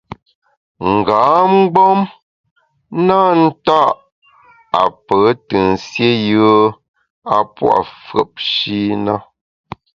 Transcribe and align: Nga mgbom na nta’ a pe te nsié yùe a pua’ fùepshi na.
Nga 0.95 1.19
mgbom 1.51 1.99
na 3.07 3.19
nta’ 3.43 3.81
a 4.81 4.81
pe 5.05 5.19
te 5.47 5.57
nsié 5.71 6.09
yùe 6.29 6.57
a 7.35 7.37
pua’ 7.55 7.75
fùepshi 8.05 8.79
na. 9.05 9.15